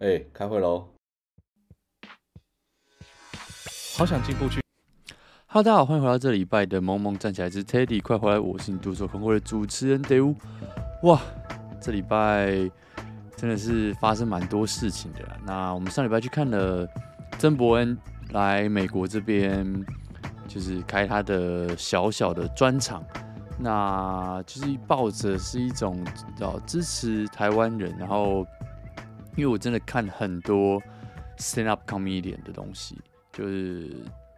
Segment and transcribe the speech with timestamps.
[0.00, 0.86] 哎、欸，开会喽！
[3.96, 4.60] 好想进步去。
[5.48, 8.38] Hello，大家好，欢迎回到这礼拜的《萌萌站起来之 Teddy》，快回来！
[8.38, 10.36] 我是你独守空闺的主持人 David。
[11.02, 11.20] 哇，
[11.82, 12.70] 这礼拜
[13.36, 15.36] 真的是发生蛮多事情的。
[15.44, 16.88] 那我们上礼拜去看了
[17.36, 17.98] 曾伯恩
[18.30, 19.84] 来美国这边，
[20.46, 23.04] 就是开他的小小的专场，
[23.58, 26.06] 那就是抱着是一种
[26.36, 28.46] 叫支持台湾人，然后。
[29.38, 30.82] 因为我真的看很多
[31.36, 32.98] stand up comedian 的东西，
[33.32, 33.88] 就是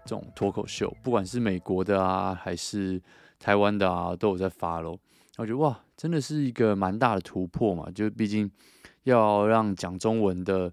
[0.05, 3.01] 这种脱口秀，不管是美国的啊，还是
[3.39, 5.01] 台湾的啊，都有在发咯。
[5.39, 8.51] 我觉得哇，真的是一个蛮大的突破嘛，就毕竟
[9.05, 10.71] 要让讲中文的，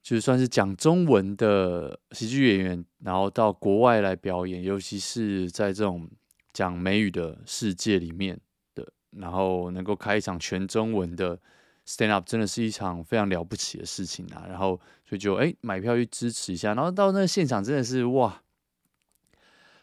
[0.00, 6.08] 就算是讲中文的喜剧演员，然后到国外来表演，尤其是在这种
[6.52, 8.38] 讲美语的世界里面
[8.76, 11.40] 的，然后能够开一场全中文的。
[11.86, 18.42] Stand up 真的是一场非常了不起的事情啊，然后所以就哎买票去支持一下，然后到那现场真的是哇，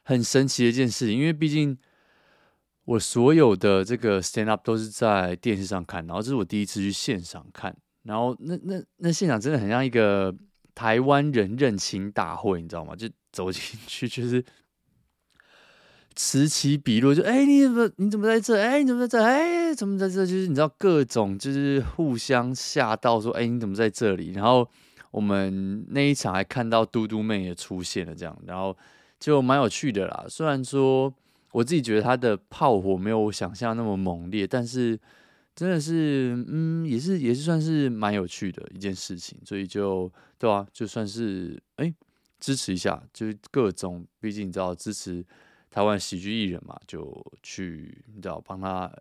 [0.04, 1.78] 很神奇的一件事情，因为毕竟
[2.86, 10.34] 我所有的这个 Stand up 都是在电视上看，然后这是我第一次去现场看，然后那那那现场真的很像一个
[10.74, 12.96] 台湾人认亲大会，你知道吗？
[12.96, 14.44] 就走进去就是。
[16.16, 18.60] 此起彼落，就哎、你怎么你怎么在这？
[18.60, 19.24] 哎、你怎么在这？
[19.24, 20.26] 哎、怎么在这？
[20.26, 24.32] 就是你知道各种就是互相吓到，说哎、你怎么在这里？
[24.32, 24.68] 然后
[25.12, 28.76] 我们那一场还看到嘟嘟妹也出现了，这样，然后
[29.18, 30.26] 就蛮有趣的啦。
[30.28, 31.14] 虽然说
[31.54, 35.00] 我自己觉得他的炮火没有我想象那么猛烈，但是
[35.56, 39.38] 真的是嗯，也是也是算是蛮有趣的一件事情。
[39.46, 41.94] 所以就对啊，就算是哎、
[42.42, 45.26] 支持一下，就是各种，毕竟你知道支持。
[45.70, 48.92] 台湾喜剧艺人嘛，就去你知道帮他，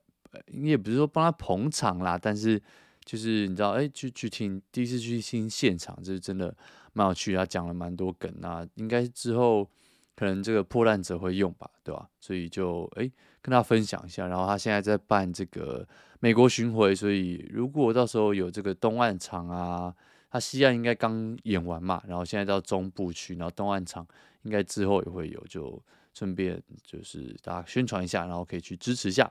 [0.52, 2.60] 也不是说帮他捧场啦，但是
[3.04, 6.54] 就是你知道，哎、去去听第一次去听现场，就是真的
[6.92, 9.68] 蛮有趣，他讲了蛮多梗啊，应该之后
[10.14, 12.08] 可能这个破烂者会用吧，对吧？
[12.20, 15.88] 所以就哎、跟他分享一下，然后他现在在办这个
[16.20, 19.94] 美国巡回，所以如果到时候有这个东岸场啊，
[20.30, 24.06] 他西岸应该刚演完嘛，然后现在到中部去，然后东岸场
[24.48, 25.80] 应该之后也会有就。
[26.14, 29.30] 顺便就是大家宣传一下，然后可以去支持一下。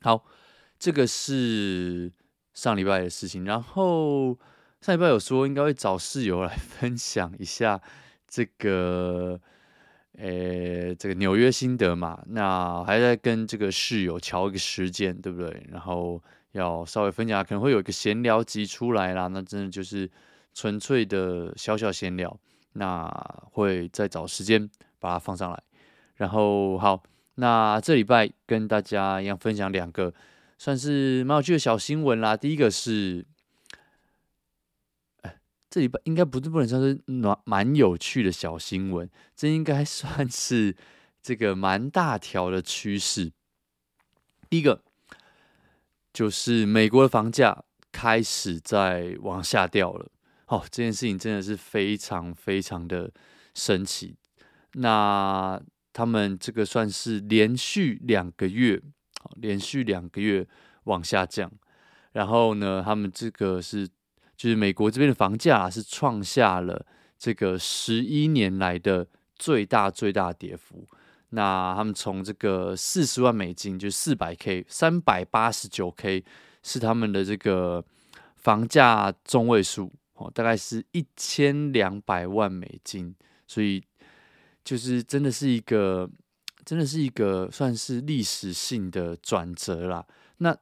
[0.00, 0.24] 好，
[0.76, 2.10] 这个是
[2.52, 3.44] 上礼拜的事情。
[3.44, 4.36] 然后
[4.80, 7.80] 上礼拜有说应该会找室友来 分享一下
[8.26, 9.40] 这个，
[10.18, 12.20] 呃，这个纽约心得嘛。
[12.26, 15.64] 那还在跟这个室友瞧一个时间，对不对？
[15.70, 16.20] 然后
[16.52, 19.28] 要稍微分享，可能会有一个闲聊集出来啦。
[19.28, 20.10] 那真的就是
[20.52, 22.36] 纯粹的小小闲聊。
[22.74, 23.08] 那
[23.50, 24.70] 会再找时间
[25.00, 25.62] 把它放上来。
[26.14, 27.02] 然后好，
[27.34, 30.14] 那这礼拜跟大家一样分享两个
[30.58, 32.36] 算是蛮有趣的小新闻啦。
[32.36, 33.26] 第一个是，
[35.22, 40.76] 哎，这礼拜应该不是不能算是蛮蛮有趣的小新闻，这应该 算是
[41.20, 43.32] 这个蛮大条的趋势。
[44.48, 44.84] 第一个
[46.12, 50.12] 就是美国的房价开始在往下掉了。
[50.46, 53.10] 哦，这件事情真的是非常非常的
[53.54, 54.14] 神奇。
[54.74, 55.60] 那
[55.92, 58.80] 他们这个算是连续两个月，
[59.36, 60.46] 连续两个月
[60.84, 61.50] 往下降。
[62.12, 63.88] 然后呢，他们这个是
[64.36, 66.84] 就是美国这边的房价是创下了
[67.18, 69.06] 这个十一年来的
[69.36, 70.86] 最大最大跌幅。
[71.30, 76.24] 那他们从这个四十万美金，就四百 K，三百八十九 K
[76.62, 77.84] 是他们的这个
[78.36, 83.14] 房价中位数哦，大概是一千两百万美金，
[83.46, 83.82] 所以。
[84.64, 86.08] 就是真的是一个，
[86.64, 90.06] 真的是一个算是历史性的转折啦。
[90.38, 90.56] 那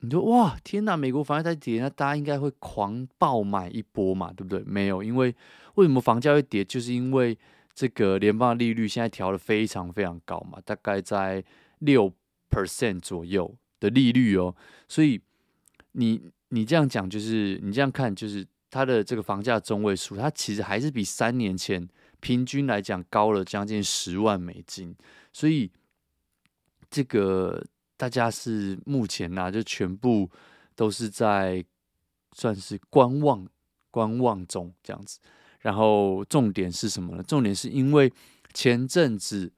[0.00, 4.60] 你说哇，天哪，美国房价在跌，那大家应该会狂爆买一波嘛，对不对？
[4.64, 5.32] 没有，因为
[5.76, 6.64] 为什么房价会跌？
[6.64, 7.38] 就是因为
[7.72, 11.44] 这个联邦利率现在调得非常非常高嘛，大概在
[11.78, 12.12] 六
[12.50, 14.52] percent 左右的利率哦。
[14.88, 15.20] 所以
[15.92, 18.44] 你你这样讲，就是你这样看，就是
[18.74, 21.88] 它的这个房价中位数，它其实还是比三年前。
[22.20, 24.96] 平均来讲高了将近十万美金，
[25.30, 25.70] 所以
[26.88, 27.62] 这个
[27.98, 30.30] 大家是目前呢、啊，就全部
[30.74, 31.62] 都是在
[32.32, 33.46] 算是观望
[33.90, 35.18] 观望中这样子。
[35.60, 37.22] 然后重点是什么呢？
[37.22, 38.10] 重点是因为
[38.54, 39.52] 前阵子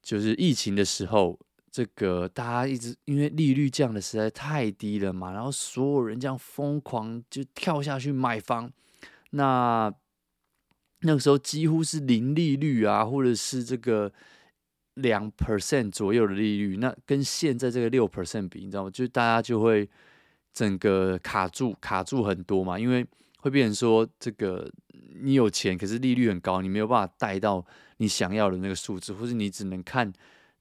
[0.00, 1.36] 就是疫情的时候，
[1.74, 8.70] 这个大家一直因为利率降的实在太低了嘛，然后所有人这样疯狂就跳下去买房，
[9.30, 9.92] 那。
[11.06, 14.10] 那个时候几乎是零利率啊，或者是这个
[14.94, 18.90] 两 percent 左右的利率，那跟现在这个六 percent 比，你知道吗？
[18.90, 19.86] 就大家就会
[20.54, 23.06] 整个卡住卡住很多嘛，因为
[23.36, 24.66] 会变成说这个
[25.22, 27.62] 你有钱，可是利率很高，你没有办法贷到
[27.98, 30.10] 你想要的那个数字，或是你只能看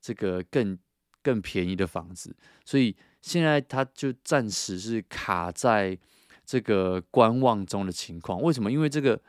[0.01, 0.77] 这个更
[1.23, 5.97] 更便宜的房子，所以现在它就暂时是卡在
[6.45, 8.41] 这个观望中的情况。
[8.41, 8.71] 为什么？
[8.71, 9.19] 因为这个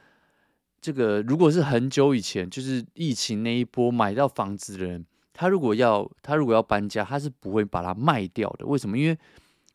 [0.81, 8.67] 这个如果是很久以前，就是疫情那一波买到房子的人，他如果要他如果要搬家，他是不会把它卖掉的。
[8.67, 8.99] 为什么？
[8.99, 9.17] 因为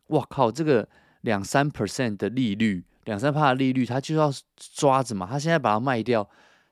[0.08, 0.52] 哇靠！
[0.52, 0.88] 这个
[1.22, 5.26] 两三 percent 的利率，两三帕的利率，他就要抓着嘛。
[5.26, 6.28] 他现在把它卖掉，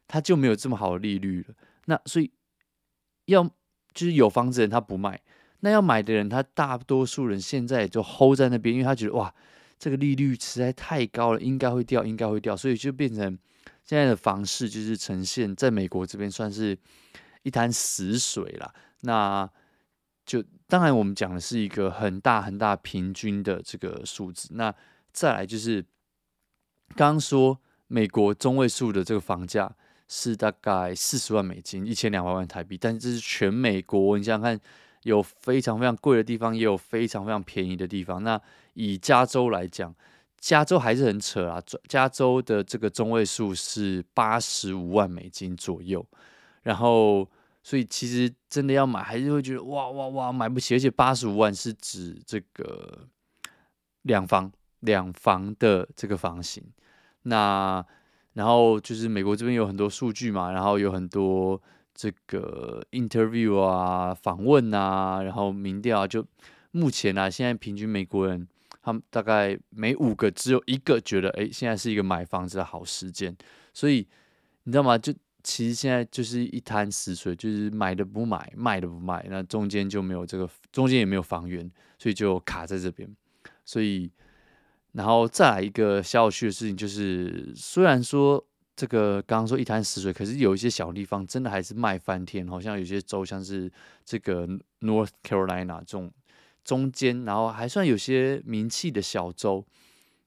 [0.06, 1.54] 他就没有这么好的利率了。
[1.86, 2.30] 那所以
[3.26, 3.44] 要
[3.94, 5.20] 就是有房子的人他不卖，
[5.60, 9.34] 那要买的人，他大多数人现在就 hold 在那边，因为他觉得哇，
[9.78, 13.38] 这个利率实在太高了，应该会掉，应该会掉，所以就变成
[13.84, 16.78] 现在的房市就是呈现在美国这边算是
[17.42, 18.72] 一潭死水啦。
[19.00, 19.48] 那
[20.26, 24.48] 就当然，我们讲的是一个很大很大平均的这个数字。
[24.52, 24.74] 那
[25.12, 25.82] 再来就是
[26.94, 29.74] 刚刚说美国中位数的这个房价
[30.06, 32.76] 是大概四十万美金，一千两百万台币。
[32.76, 34.60] 但这是全美国，你想想看，
[35.02, 38.22] 有非常非常贵的地方，也有非常非常便宜的地方。
[38.22, 38.40] 那
[38.74, 39.94] 以加州来讲，
[40.38, 41.62] 加州还是很扯啊。
[41.88, 46.06] 加州的这个中位数是八十五万美金左右，
[46.62, 47.28] 然后。
[47.60, 53.06] 所以其实真的要买，还是会觉得哇哇哇买不起，而且八十五万是指这个
[54.02, 54.50] 两房
[54.80, 56.64] 两房的这个房型。
[57.24, 57.84] 那
[58.32, 61.60] 然后就是美国这边有很多数据嘛，然后有很多
[61.98, 66.24] 这个 interview 啊、访问啊，然后民调啊，就
[66.70, 68.46] 目前啊，现在平均美国人
[68.80, 73.36] 他们大概每五个只有一个觉得，哎，现在是一个买房子的好时间。
[73.74, 74.06] 所以
[74.62, 74.96] 你知道吗？
[74.96, 75.12] 就
[75.42, 81.68] 其实现在就是一潭死水，就是买的不买，卖的不卖，那中间就没有这个，中间也没有房源，
[81.98, 83.12] 所以就卡在这边。
[83.64, 84.08] 所以，
[84.92, 88.44] 然后再来一个小有趣的事情，就是虽然说
[88.78, 93.68] 这个刚刚说一潭死水，可是有一些小地方真的还是卖翻天，好像有些州像是
[94.04, 94.46] 这个
[94.82, 96.12] North Carolina 这种
[96.62, 99.66] 中间，然后还算有些名气的小州，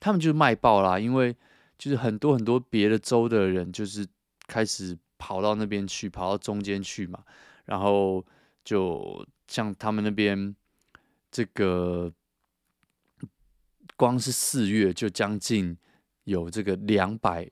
[0.01, 1.33] 他们就卖爆啦，因为
[1.77, 4.06] 就是很多很多别的州的人就是
[4.48, 4.97] 开始。
[5.24, 7.24] 跑到那边去，跑到中间去嘛，
[7.65, 8.25] 然后
[8.65, 10.56] 就像他们那边
[11.30, 12.12] 这个，
[13.95, 15.77] 光是四月就将近
[16.24, 17.47] 有这个两百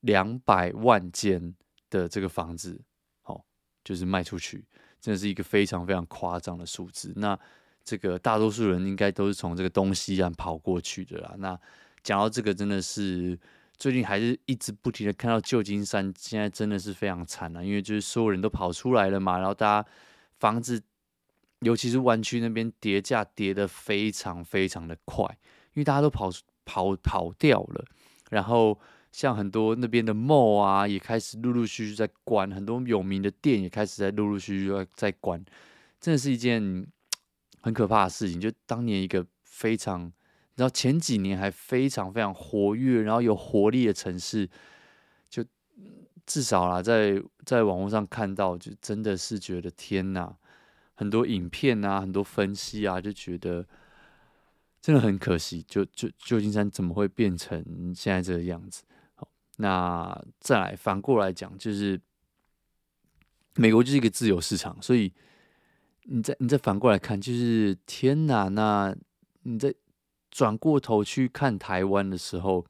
[0.00, 1.54] 两百万间
[1.90, 2.80] 的这个房子，
[3.24, 3.42] 哦，
[3.84, 4.64] 就是卖出去，
[5.00, 7.12] 真的是一个非常非常夸张的数字。
[7.16, 7.38] 那
[7.84, 11.34] 这个大多数人应该都是从这个东西岸跑过去的啦。
[11.38, 11.58] 那
[12.02, 13.38] 讲到这个，真的是。
[13.80, 17.62] 最近还是一直不停的看到旧金山，现在真的是非常惨啊！
[17.62, 19.88] 因为就是所有人都跑出来了嘛，然后大家
[20.40, 20.82] 房子，
[21.60, 25.24] 尤其是湾区那边跌价跌得非常非常的快，
[25.74, 26.28] 因为大家都跑
[26.64, 27.84] 跑跑掉了。
[28.30, 28.76] 然后
[29.12, 35.44] 像很多那边的 mall 啊，也开始陆陆续续在关，很多有名的店也开始在陆陆续续在关，
[36.00, 36.86] 真的是一件
[37.60, 38.40] 很可怕的事情。
[38.40, 40.12] 就当年一个非常。
[40.56, 44.50] 然后前几年还非常非常活跃，然后有活力的城市，
[45.30, 45.44] 就
[46.26, 50.36] 至少啦，在在网络上看到，就真的是觉得天哪，
[50.94, 53.64] 很多影片啊，很多分析啊，就觉得
[54.82, 57.64] 真的很可惜，就就旧金山怎么会变成
[57.94, 58.82] 现在这个样子？
[59.58, 62.00] 那再来反过来讲，就是
[63.54, 65.12] 美国就是一个自由市场，所以
[66.04, 68.96] 你再你再反过来看，就是天哪，那
[69.42, 69.72] 你在。
[70.30, 72.64] 转过头去看台湾的时候，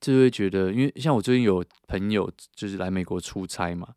[0.00, 3.88] 就会觉得，因为像我最近有朋友就是来美国出差嘛，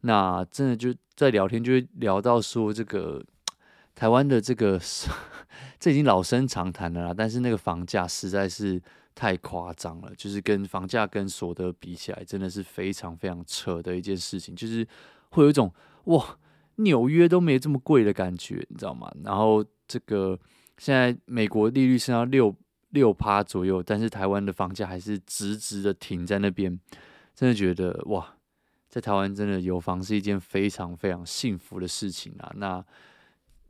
[0.00, 3.22] 那真的就在聊天就会聊到说，这个
[3.94, 4.80] 台湾的这个
[5.78, 8.82] 这已经老生常谈了啦，但是那个房价实在是
[9.18, 14.86] 太夸张了，就是跟房价跟所得比起来，真的是非常非常扯的一件事情，就是
[15.30, 16.38] 会有一种哇，
[16.76, 19.12] 纽约都没这么贵的感觉，你知道吗？
[19.24, 20.38] 然后这个。
[20.80, 22.54] 现在美国利率是要六
[22.90, 26.78] 六趴左右，但是台湾的房价还是直直的停在那边，
[27.34, 28.36] 真的觉得哇，
[28.88, 32.52] 在台湾真的有房是一件非常非常幸福的事情啊！
[32.54, 32.84] 那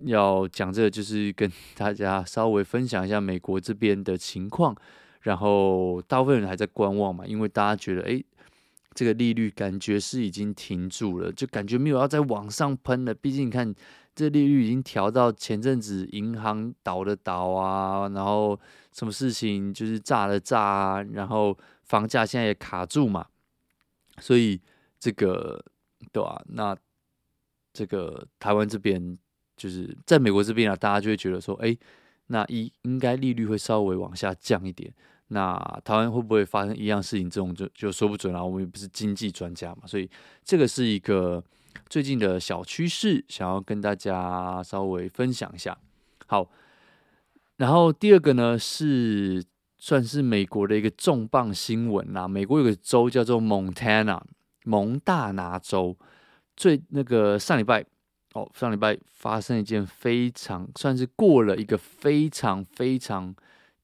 [0.00, 4.76] 要讲这个，就是跟大家稍微分享一下美国这边的情况，
[5.20, 8.24] 然后大部分人还在观望嘛，因为大家觉得，诶，
[8.94, 13.74] 这个利率感觉是已经停住了，就感觉没有要再往上喷了，毕竟你看。
[14.14, 18.58] 这利率已经调到前阵子银行倒的倒啊，然后
[18.92, 23.24] 什么事情就是炸的炸啊，然后房价现在也卡住嘛，
[24.18, 24.60] 所以
[24.98, 25.64] 这个
[26.10, 26.76] 对啊，那
[27.72, 29.16] 这个台湾这边
[29.56, 31.78] 就是在美国这边啊，大家就会觉得说，哎，
[32.28, 34.90] 那一应该利率会稍微往下降一点。
[35.30, 37.28] 那台湾会不会发生一样事情？
[37.28, 38.42] 这种就就说不准了。
[38.42, 40.08] 我们也不是经济专家嘛，所以
[40.42, 41.44] 这个是一个
[41.90, 45.76] 最近的小趋势，想要跟大家稍微分享一下。
[46.26, 46.48] 好，
[47.56, 49.44] 然后第二个呢是
[49.76, 52.26] 算是美国的一个重磅新闻啦。
[52.26, 53.70] 美国有个州叫做蒙
[55.00, 55.96] 大拿州。
[56.56, 57.84] 最那个上礼拜
[58.34, 63.34] 哦，上礼拜发生一件非常算是过了一个非常非常。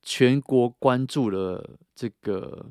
[0.07, 2.67] 全国关注的这个，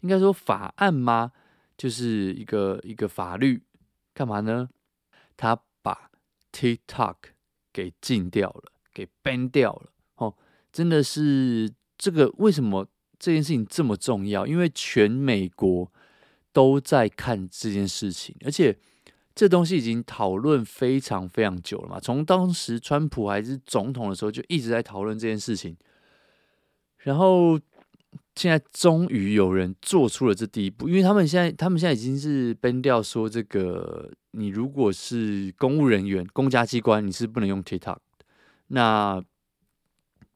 [0.00, 1.32] 应该说法案吗？
[1.76, 3.62] 就是一个一个法律，
[4.14, 4.70] 干嘛呢？
[5.36, 6.10] 他把
[6.50, 7.16] TikTok
[7.74, 9.92] 给禁掉了，给 ban 掉了。
[10.14, 10.34] 哦，
[10.72, 14.46] 真的是这个为什么这件事情这么重要？
[14.46, 15.92] 因为全美国
[16.54, 18.74] 都在看这件事情，而且
[19.38, 22.00] 这东西已经讨论非常非常久了嘛。
[22.00, 25.76] 从当时川普还是总统的时候，就一直在讨论这件事情。
[27.04, 27.56] 然后
[28.34, 37.98] 现在终于有人做出了这第一步，因为他们现在他们现在已经是 ban 掉说，这个你如果是公务人员、公家机关，你是不能用 TikTok。
[38.66, 39.22] 那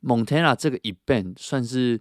[0.00, 2.00] Montana 这个一 ban 算是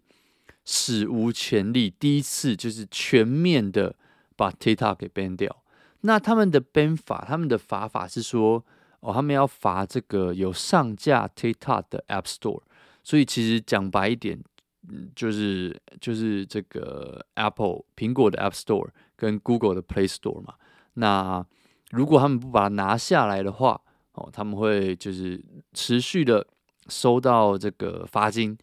[0.64, 3.96] 史无前例，第一次就是全面的
[4.36, 5.61] 把 TikTok 给 ban 掉。
[6.02, 8.64] 那他们的 ban 法，他们的罚法是说，
[9.00, 12.62] 哦，他们要罚这个有上架 TikTok 的 App Store。
[13.04, 14.44] 所以其实讲白一点。
[14.90, 20.56] 嗯，就是就是这个 Apple 苹果的 App Store 跟 Google 的 Play Store 嘛。
[20.96, 21.46] 那
[21.92, 23.80] 如果他们不把它拿下来的话，
[24.14, 25.40] 哦，他们会就是
[25.74, 26.48] 持续的
[26.88, 28.58] 收到这个罚金。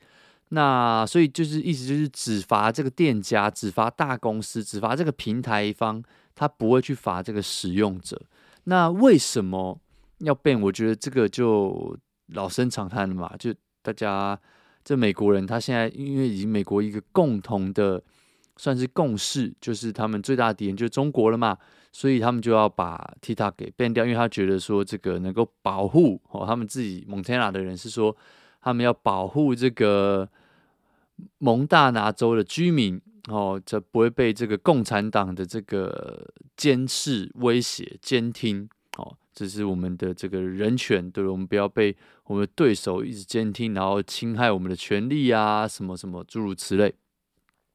[0.49, 6.03] 那所以就是意思就是只罚这个店家，只罚大公司，只罚这个平台方，
[6.39, 8.23] 他不会去罚这个使用者。
[8.65, 9.79] 那为什么
[10.21, 10.61] 要 ban？
[10.61, 13.53] 我觉得这个就老生常谈了嘛，就
[13.83, 14.39] 大家。
[14.85, 18.03] 这美国人他现在因为已经美国一个共同的
[18.57, 21.59] 算是共识，就是他们最大的敌人就是中国了嘛，
[21.93, 28.17] 所以他们就要把 TikTok 给 ban 掉，因为他觉得说这个能够保护哦，他们自己蒙大拿的人是说
[28.63, 30.27] 他们要保护这个
[31.37, 39.17] 蒙大拿州的居民哦，这不会被这个共产党的这个监视、威胁、监听哦。
[39.33, 46.93] 这是我们的这个人权，对，我们不要被我们的对手一直监听，然后侵害我们的权利啊，什么什么诸如此类。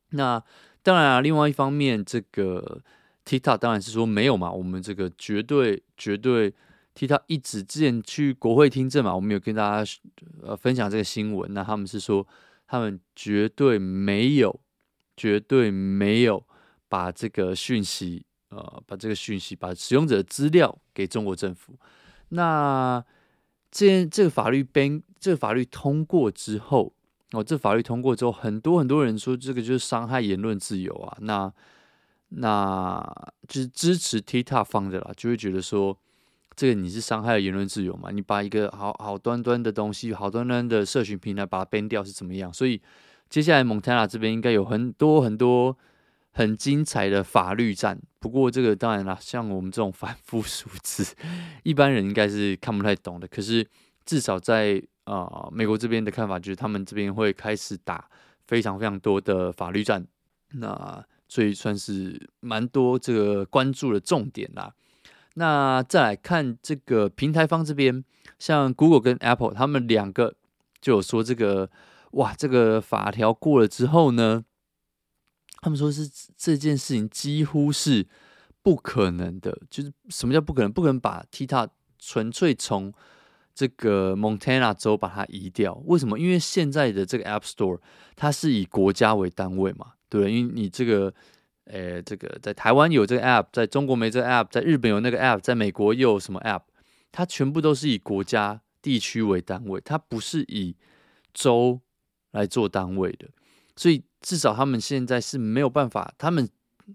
[0.09, 0.43] 那
[0.81, 2.81] 当然啊，另外一方面，这个
[3.25, 6.53] TikTok 当然是说没有嘛，我们这个绝对绝对
[6.93, 9.91] TikTok 一直之前去国会听证嘛，我们有跟大家
[10.41, 12.27] 呃分享这个新闻，那他们是说
[12.67, 14.59] 他们绝对没有，
[15.15, 16.43] 绝对没有
[16.87, 18.25] 把这个讯息。
[18.55, 21.73] 呃，把这个讯息，把使用者的资料给中国政府。
[22.29, 23.03] 那
[23.71, 26.93] 这这个法律编这个法律通过之后，
[27.31, 31.17] 哦，这法律通过之后，很多很多人说这个就是伤害言论自由啊。
[31.21, 31.51] 那
[32.29, 33.03] 那
[33.47, 35.97] 就是支持 TikTok 方的啦，就会觉得说，
[36.55, 38.11] 这个你是伤害了言论自由嘛？
[38.11, 42.53] 你把一个好好端端的东西，好端端的社群平台把它 ban 掉是怎么样？
[42.53, 42.79] 所以
[43.33, 45.75] 接下来蒙大拿这边应该有很多很多。
[46.35, 51.15] 很精彩的法律战，不过这个当然啦，像我们这种凡夫俗子，
[51.61, 53.27] 一般人应该是看不太懂的。
[53.27, 53.63] 可是
[54.03, 58.09] 至少在啊、呃、美国这边的看法，就是他们这边会开始打
[58.47, 60.03] 非常非常多的法律战，
[60.53, 64.73] 那所以算是蛮多这个关注的重点啦。
[65.35, 68.03] 那再来看这个平台方这边，
[68.39, 70.33] 像 Google 跟 Apple，他们两个
[70.81, 71.69] 就有说这个
[72.13, 74.43] 哇，这个法条过了之后呢，
[75.61, 78.07] 他们说是这件事情几乎是
[78.61, 80.71] 不可能的，就是什么叫不可能？
[80.71, 82.93] 不可能把 TikTok 纯粹从
[83.55, 85.73] 这个 Montana 州把它移掉。
[85.85, 86.19] 为什么？
[86.19, 87.79] 因为现在的这个 App Store
[88.15, 90.31] 它是以国家为单位嘛，对？
[90.31, 91.13] 因为你这个，
[91.65, 96.63] 呃，这个在台湾有这个 App，在中国没这个 App，在日本有那个 App，在美国又有什么 App？
[97.11, 100.75] 它全部都是以国家地区为单位，它不是以
[101.33, 101.79] 州
[102.33, 103.27] 来做单位的，
[103.75, 104.03] 所以。
[104.23, 106.49] 至少他们现在是没有办法，他们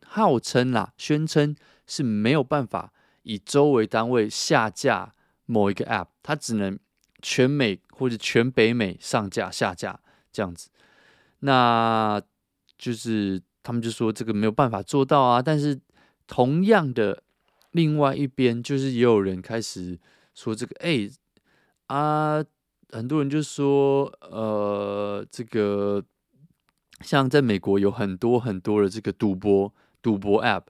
[0.07, 1.55] 号称啦，宣称
[1.87, 2.91] 是没有办法
[3.23, 5.13] 以州为单位下架
[5.45, 6.79] 某一个 App，它只能
[7.21, 10.01] 全美或者全北美上架下架
[10.33, 10.71] 这样子。
[11.41, 12.19] 那
[12.79, 15.43] 就是他们就说这个没有办法做到啊。
[15.43, 15.79] 但是
[16.27, 17.23] 同样的，
[17.73, 19.99] 另外一边就是也有人开始
[20.35, 21.11] 说这个，哎、
[21.89, 22.43] 啊，
[22.91, 26.05] 很多人就说呃这个。
[27.01, 30.65] 像在美国有很多很多的这个赌博赌博 App，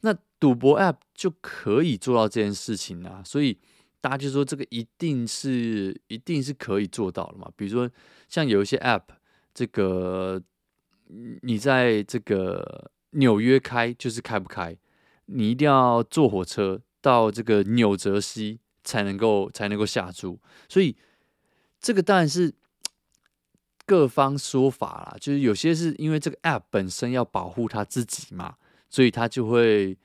[0.00, 3.22] 那赌博 App 就可以做到这件事情啊。
[3.22, 3.58] 所以
[4.00, 7.50] 大家就说这个一定是一定是可以做到的嘛。
[7.54, 7.90] 比如说
[8.30, 9.02] 像有一些 App，
[9.52, 10.42] 这个
[11.42, 14.74] 你在这个纽约开就是开不开，
[15.26, 20.96] 你一定要坐火车到这个纽泽西才能够才能够下注，所以
[21.84, 22.54] 这个当然是
[23.84, 28.56] 各方说法啦，就是有些是因为这个 App 本身要保护他自己嘛，
[28.88, 29.98] 所以他就会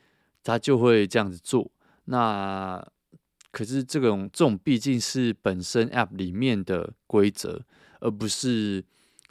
[0.43, 1.71] 他就会这样子做。
[2.03, 2.86] 那
[3.51, 7.63] 可是这种这种毕竟是本身 App 里面的规则，
[8.01, 8.83] 而不是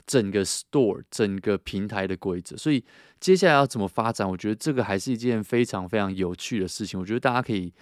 [0.07, 2.57] 整个 Store 整个平台的规则。
[2.57, 2.83] 所以
[3.21, 6.99] 接下来要怎么发展，我觉得这个还是一件非常非常有趣的事情。
[6.99, 7.75] 我觉得大家可以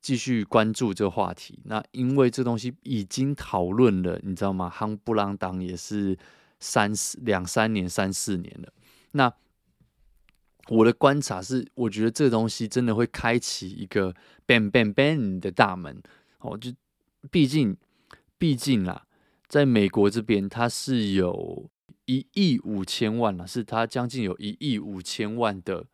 [0.00, 1.60] 继续关注这个话题。
[1.64, 4.72] 那因为这东西已经讨论了，你知道吗？
[4.74, 6.16] 夯不啷当也是
[6.58, 8.72] 三四两三年、三四年了。
[9.12, 9.32] 那
[10.68, 14.14] 我的观察是，我觉得这东西真的会开启一个
[14.46, 16.02] bang bang bang 的大门。
[16.38, 16.72] 哦，就
[17.30, 17.76] 毕竟，
[18.38, 19.06] 毕竟啦，
[19.48, 21.68] 在美国这边，它是有
[22.06, 25.86] 一亿五千万了，是它将近有一亿五千万的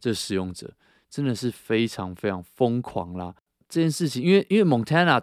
[0.00, 0.74] 这使用者，
[1.08, 3.34] 真的是非常非常疯狂啦。
[3.74, 5.20] 这件事情，因为因为 Montana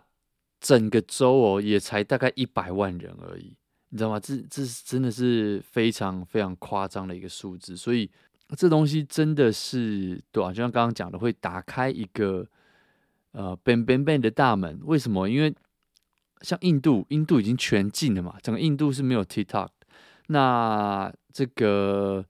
[0.59, 3.55] 整个州哦，也才大概一百万人而已，
[3.89, 4.19] 你知道吗？
[4.19, 8.09] 这这是真的是非常非常夸张的一个数字，所以。
[8.57, 12.45] 这东西真的是对啊，就像刚刚讲的，会打开一个
[13.31, 14.77] 呃 ban ban ban 的大门。
[14.83, 15.29] 为什么？
[15.29, 15.55] 因为
[16.41, 19.69] 像印度，印度已经全禁了嘛，整个印度是没有 TikTok。
[20.27, 22.25] 那这个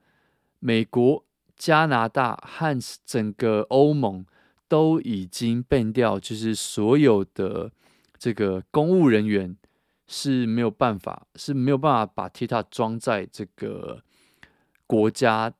[0.59, 1.25] 美国、
[1.55, 4.23] 加拿大和整个欧盟
[4.71, 7.69] 都已经变掉，就是所有的
[8.17, 9.57] 这个公务人员
[10.07, 14.01] 是没有办法，是没有办法把 TikTok 装在这个
[14.87, 15.53] 国家。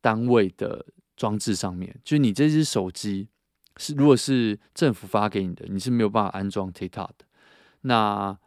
[0.00, 3.28] 单位的装置上面，就你这只手机
[3.76, 7.26] 是，如果是政府发给你的，你是没有办法安装 TikTok 的。
[7.80, 8.38] 那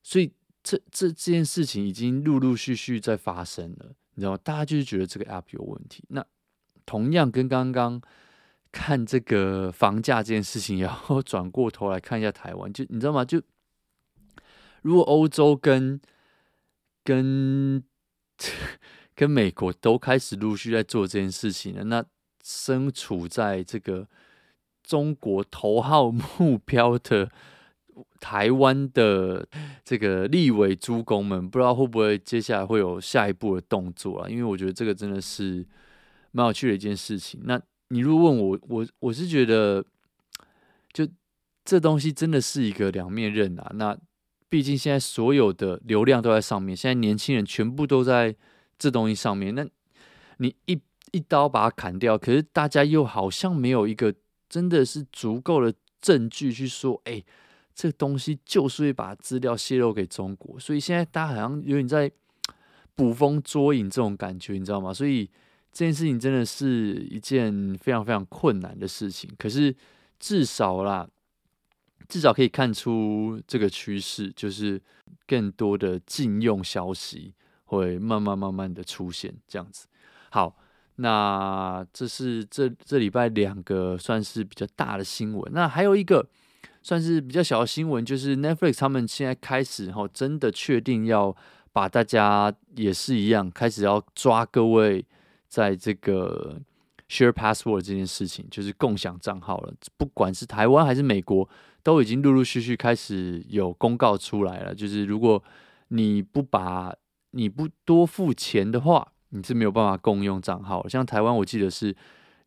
[0.00, 0.32] 所以
[0.62, 4.38] 这这这件事情已经陆陆续续在发生了，你知道吗？
[4.44, 6.04] 大家就是觉得这个 App 有问题。
[6.08, 6.24] 那
[6.86, 8.00] 同样跟刚刚
[8.72, 13.24] 看这个房价这件事情，然后 转过头来看一下台湾，就你知道吗？
[13.24, 13.40] 就
[14.82, 16.00] 如果欧洲跟
[17.04, 17.82] 跟。
[19.14, 21.84] 跟美国都开始陆续在做这件事情了。
[21.84, 22.02] 那
[22.42, 24.08] 身处在这个
[24.82, 27.30] 中国头号 目标的
[28.18, 29.46] 台湾的
[29.84, 34.26] 这个立委诸公们，不知道会不会接下来会有下一步的动作啊？
[34.26, 35.66] 因为我觉得这个真的是
[36.32, 37.42] 蛮有趣的一件事情。
[37.44, 39.84] 那你如果问我，我我是觉得，
[40.92, 41.06] 就
[41.64, 43.70] 这东西真的是一个两面刃啊。
[43.74, 43.96] 那
[44.48, 48.34] 毕竟现在所有的流量都在上面，现在年轻人全部都在。
[48.82, 49.62] 这东西上面，那
[50.38, 50.80] 你一
[51.12, 54.14] 一刀把它砍掉，可是大家又好像没有一个
[54.48, 57.22] 真的是足够的证据去说，哎，
[57.74, 62.10] 这东西就是会把资料泄露给中国，所以现在大家好像有点在
[62.94, 64.94] 捕风捉影这种感觉，你知道吗？
[64.94, 65.28] 所以
[65.72, 69.74] 这件事情真的是一件非常非常困难的事情，可是
[70.18, 71.08] 至少啦，
[72.08, 74.80] 至少可以看出这个趋势，就是
[75.26, 77.34] 更多的禁用消息。
[77.70, 79.86] 会慢慢慢慢的出现这样子。
[80.30, 80.56] 好，
[80.96, 85.52] 那这是这这礼拜两个算是比较大的新闻。
[85.52, 86.28] 那还有一个
[86.82, 91.36] 算是比较小的新闻，就是 Netflix 他们现在开始后真的确定要
[91.72, 95.06] 把大家也是一样开始要抓各位
[95.50, 96.58] 在这个
[97.08, 99.74] share password 这件事情，就是共享账号了。
[99.98, 101.46] 不管是台湾还是美国，
[101.82, 104.72] 都已经陆陆续续开始有公告出来了。
[104.72, 105.42] 就是如果
[105.88, 106.94] 你不把
[107.32, 110.88] 你不多付钱的话，你是没有办法共用账号。
[110.88, 111.94] 像台湾，我记得是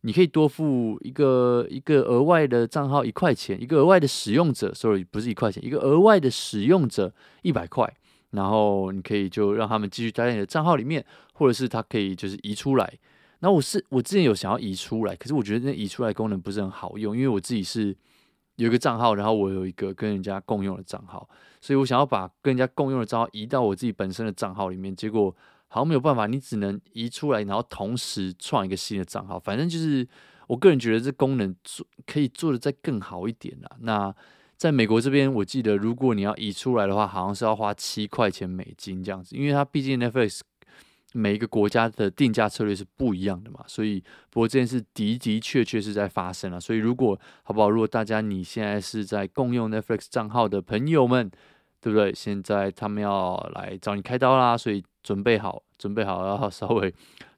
[0.00, 7.12] 你可以多付一个一个额外的账号一块钱，一个额外的使用者，sorry，不是一块钱，一个额外的使用者
[7.42, 7.94] 一百块，
[8.34, 12.98] 然后你可以就让他们继续待在你的账号里面，或者是他可以就是移出来。
[13.40, 17.96] 那我是我之前有想要移出来，可是我觉得那移出来功能不是很好用，因为我自己是。
[18.56, 21.28] 有一个账号，然后我有一个跟人家共用的账号，
[21.60, 25.34] 所以我想要把跟人家共用的账号移到我自己本身的账号里面，结果
[25.66, 29.40] 好像没有办法，你只能移出来，然后同时创一个新的账号。
[29.40, 30.06] 反正就是
[30.46, 33.68] 我个人觉得这功能做可以做得再更好一点啦。
[33.80, 34.14] 那
[34.64, 40.40] 在美国这边，我记得如果你要移出来的话，好像是要花七块钱美金这样子，因为它毕竟 Netflix。
[41.12, 46.58] 每一个国家的定价策略是不一样的嘛，所以不过这件事的的确确是在发生了。
[46.58, 47.68] 所以如果好不好？
[47.70, 51.30] 如果大家你现在是在共用 Netflix 账号的朋友们，
[51.80, 52.12] 对不对？
[52.14, 56.92] 现在他们要来找你开刀啦，所以准备好，准备好要 稍微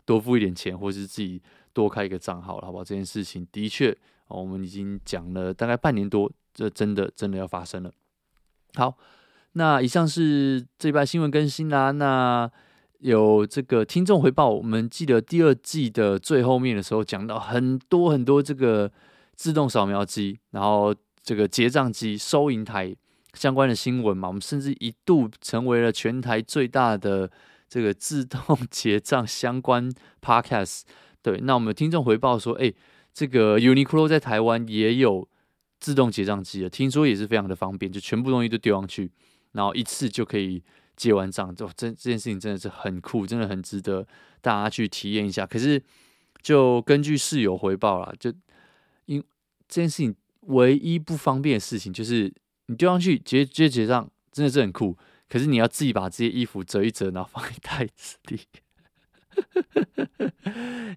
[0.06, 1.42] 多付一点钱，或是自己
[1.74, 2.84] 多开一个账号了，好不好？
[2.84, 3.94] 这件事情的确
[4.28, 7.90] 哦，我们已经讲了大概半年多，这真的真的要发生了。
[8.74, 8.96] 好，
[9.52, 11.90] 那以上是这一拜新闻更新啦。
[11.90, 12.50] 那
[12.98, 18.90] 有这个听众回报，我们记得第二季的最后面的时候讲到很多很多这个
[19.34, 22.94] 自动扫描机，然后这个结账机、收银台
[23.34, 24.28] 相关的新闻嘛。
[24.28, 27.30] 我们甚至一度成为了全台最大的
[27.68, 30.82] 这个自动 结账相关 podcast。
[31.22, 32.72] 对，那我们听众回报说，哎，
[33.16, 35.26] 这个 Uniqlo 在台湾也有
[35.80, 39.10] 自动结账机了，听说也是非常的方便，就全部东西都丢上去，
[39.52, 40.62] 然后一次就可以。
[40.96, 44.08] 结完账，就这这件事情真的是很酷，真的很值得
[44.40, 45.44] 大家去体验一下。
[45.44, 45.82] 可是，
[46.40, 48.32] 就根据室友回报啦，就
[49.04, 49.22] 因
[49.68, 52.32] 这件事情唯一不方便的事情，就是
[52.68, 54.96] 你丢上去结结结账，真的是很酷。
[55.28, 58.40] 可是你要自己把这些衣服折一折，然后放在袋子里，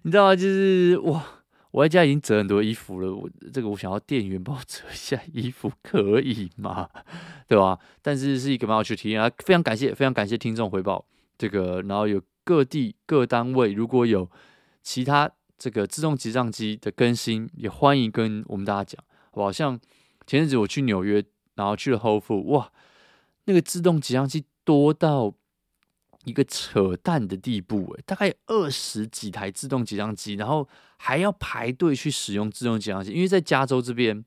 [0.02, 0.34] 你知道吗？
[0.34, 1.39] 就是哇。
[1.72, 6.88] 我在家已经折很多衣服了，我这个我想要店员帮我折一下衣服，可以吗？
[7.46, 7.78] 对吧？
[8.02, 11.04] 但是是一个蛮有趣的体验啊，非常感谢，非常感谢听众回报
[11.38, 14.28] 这个，然后有各地各单位如果有
[14.82, 19.52] 其他这个自动结账机的更新，也欢迎跟我们大家讲，好不好？
[19.52, 19.78] 像
[20.26, 22.72] 前阵子我去纽约，然后去了 Whole Food，哇，
[23.44, 25.34] 那个自动结账机多到。
[26.24, 34.22] 一个扯淡的地步，诶，大概二十几台自动结账机，然后还要排队去使用自动结账机，因为在加州这边，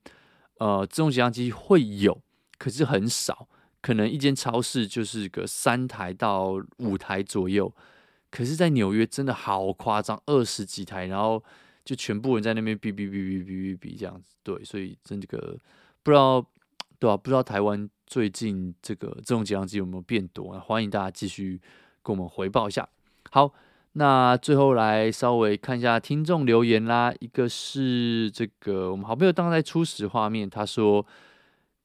[0.58, 2.20] 呃，自动结账机会有，
[2.58, 3.48] 可是很少，
[3.80, 7.72] 可能一间超市就是个三台到五台左右，
[8.32, 11.44] 可是，在纽约真的好夸张，二十几台，然后
[11.86, 15.56] 就全部人在那边哔哔哔哔哔哔哔这样子，对，所以真的个
[16.02, 16.42] 不知道，
[16.98, 17.16] 对吧？
[17.16, 20.60] 不知道台湾最近这个自动结账机有没有变多？
[20.60, 21.62] 欢迎大家继续。
[22.04, 22.88] 跟我们回报一下。
[23.32, 23.52] 好，
[23.94, 27.14] 那最后来稍微看一下听众留言啦。
[27.20, 31.06] 一个是这个我们好朋友当在初始画面，他说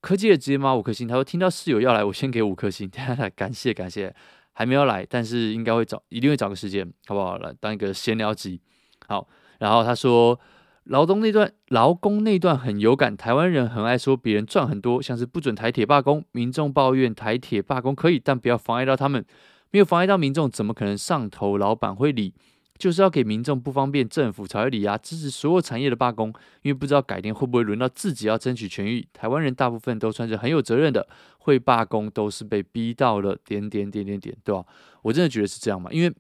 [0.01, 0.75] 科技的直接吗？
[0.75, 1.07] 五颗星。
[1.09, 2.91] 他说听到室友要来，我先给五颗星。
[3.35, 4.15] 感谢感谢，
[4.53, 7.39] 还没有来，但是应该会找，一定会找个时间，好不好？
[7.39, 8.61] 来当一个闲聊集。
[9.07, 9.27] 好，
[9.59, 10.39] 然后他说
[10.85, 13.17] 劳动那段，劳工那段很有感。
[13.17, 19.25] 台湾人很爱说别人赚很多，像是不准台铁罢工，民众抱怨台铁罢工可以，但不要妨碍到他们。
[19.71, 22.35] 没有妨碍到民众，怎么可能上头老板会理？
[22.79, 24.97] 就是要给民众不方便，政府才会理啊！
[24.97, 26.29] 支持所有产业的罢工，
[26.63, 29.05] 因为不知道改天会不会轮到自己要争取权益。
[29.13, 34.65] 台湾人大部分都算是很有责任的，会罢工都是被逼到了点点点点点，对吧？
[35.03, 35.91] 我真的觉得是这样嘛？
[35.91, 36.15] 因为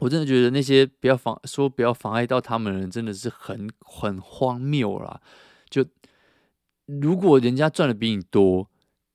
[0.00, 5.18] 我真的觉得那些不要妨说不要妨碍到他们的人，真的是很很荒谬啦！
[5.70, 5.86] 就
[6.84, 8.68] 如果人家赚的比你多，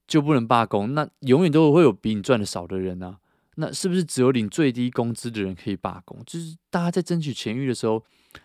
[0.08, 3.20] 就不能罢工，那永远都会有比你赚的少的人啊！
[3.58, 6.22] 那是不是只有领最低工资的人可以罢工？
[6.26, 8.04] 就是大家在争取权益的时候，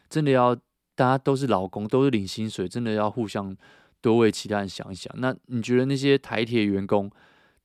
[0.08, 0.54] 真的要
[0.94, 3.56] 大家都是劳工，都是领薪水，真的要互相
[4.00, 5.12] 多为其他人想一想。
[5.18, 7.10] 那你觉得那些台铁员工，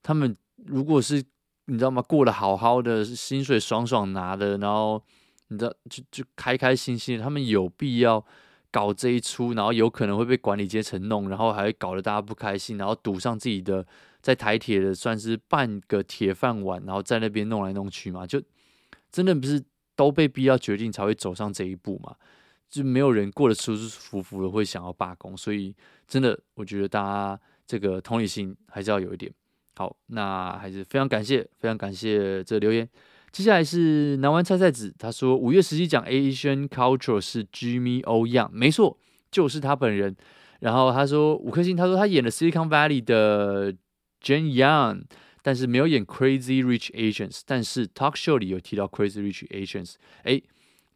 [0.01, 1.23] 他们如果是
[1.65, 2.01] 你知道吗？
[2.01, 5.03] 过得好好的，薪水爽爽拿的，然后
[5.49, 8.25] 你知道就就开开心心，他们有必要
[8.71, 13.86] 搞这一出，然后有可能会被管理阶层弄，然后还搞得大家不开心，然后赌上自己的。
[14.25, 18.41] 在台铁的算是半个铁饭碗，然后在那边弄来弄去嘛，就
[19.11, 19.63] 真的不是
[19.95, 22.15] 都被逼要决定才会走上这一步嘛？
[22.67, 25.75] 就没有人过得舒舒服服的会想要罢工，所以
[26.07, 29.31] 真的我觉得大家这个同理心还是要有一点。
[29.75, 32.89] 好，那还是非常感谢，非常感谢这留言。
[33.31, 38.97] 接下来是南湾菜菜子，他说五月十七讲 Asian Culture 是 Jimmy O Yang，没错，
[39.29, 40.15] 就是他本人。
[40.61, 43.75] 然后他说五颗星，他说他演了 Silicon Valley 的。
[44.25, 45.03] Jane Young，
[45.43, 49.93] 但是没有演 Crazy Rich Asians，但是 Talk Show 里有提到 Crazy Rich Asians。
[50.23, 50.41] 哎，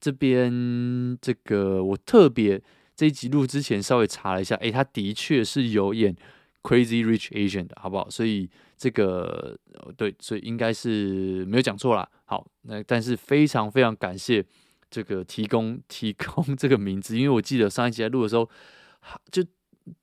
[0.02, 2.60] 这边这个我特别
[2.96, 6.16] 这一集录之前稍微查了一下，哎，他的确是有演
[6.64, 8.10] Crazy Rich Asian 的，好不好？
[8.10, 9.56] 所以这个
[9.96, 12.10] 对，所以应该是没有讲错啦。
[12.26, 14.44] 好，那但是非常非常感谢
[14.90, 18.50] 这个提供提供这个名字，因为我记得上一集在录的时候，
[19.32, 19.46] 就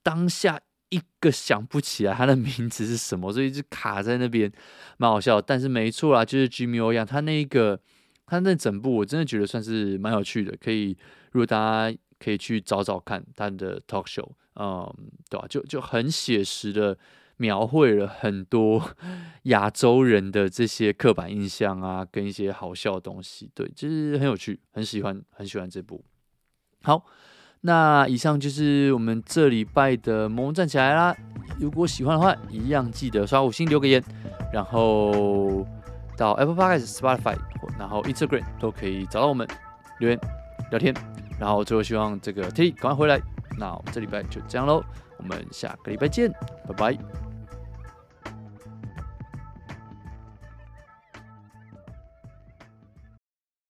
[0.05, 0.61] 当下。
[0.97, 4.51] 一个想不起来他的名字是什么， 所以就卡在那边，
[4.97, 5.41] 蛮好笑。
[5.41, 7.79] 但是没错啦，就是 Jimmy O 一样，他那一个
[8.27, 10.97] 他那整部我真的觉得算是蛮有趣的，可以
[11.33, 11.59] 如果大
[11.91, 14.93] 家可以去找找看他的 talk show，嗯，
[15.29, 15.47] 对吧？
[15.49, 16.97] 就就很写实的
[17.37, 18.97] 描绘了很多
[19.45, 26.05] 亚洲人的这些刻板印象啊，跟一些好笑的东西，对，就是很有趣，很喜欢，很喜欢这部。
[26.83, 27.05] 好。
[27.61, 31.17] 那以上就是我们这礼拜的萌站起来啦！
[31.59, 34.03] 如果喜欢的话，一样记得刷五星留个言，
[34.53, 35.67] 然后
[36.17, 37.37] 到 Apple Podcast、Spotify，
[37.79, 39.49] 然后 Instagram 都可以找到我们
[39.99, 40.19] 留言
[40.71, 40.95] 聊天。
[41.39, 43.21] 然后最后希望这个 Teddy 赶快回来，
[43.59, 44.83] 那我们这礼拜就这样喽，
[45.19, 46.31] 我们下个礼拜见，
[46.67, 47.26] 拜拜。